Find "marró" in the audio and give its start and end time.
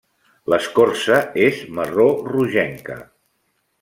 1.81-2.07